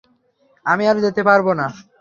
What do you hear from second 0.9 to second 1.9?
আর যেতে পারব না।